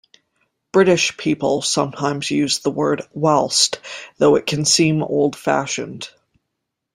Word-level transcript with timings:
British 0.71 1.15
people 1.15 1.61
sometimes 1.61 2.31
use 2.31 2.57
the 2.57 2.71
word 2.71 3.03
whilst, 3.13 3.79
though 4.17 4.35
it 4.35 4.47
can 4.47 4.65
seem 4.65 5.03
old 5.03 5.35
fashioned 5.35 6.09